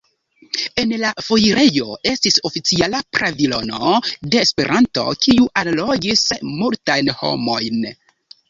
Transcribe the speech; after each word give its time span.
En 0.83 0.93
la 1.01 1.09
foirejo 1.25 1.97
estis 2.11 2.39
oficiala 2.49 3.01
pavilono 3.19 3.93
de 4.33 4.41
Esperanto, 4.47 5.05
kiu 5.27 5.47
allogis 5.65 6.27
multajn 6.65 7.13
homojn. 7.21 7.89